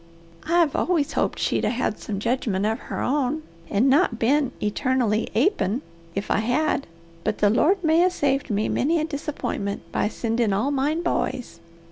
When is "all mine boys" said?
10.53-11.59